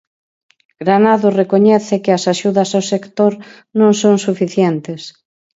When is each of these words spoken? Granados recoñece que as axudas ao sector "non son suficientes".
Granados 0.83 1.37
recoñece 1.41 1.95
que 2.03 2.11
as 2.17 2.23
axudas 2.33 2.69
ao 2.71 2.83
sector 2.93 3.33
"non 3.79 3.91
son 4.01 4.15
suficientes". 4.27 5.01